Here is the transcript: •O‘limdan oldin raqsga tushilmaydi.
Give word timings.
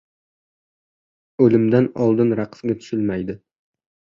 •O‘limdan 1.47 1.91
oldin 2.07 2.33
raqsga 2.41 2.77
tushilmaydi. 2.81 3.37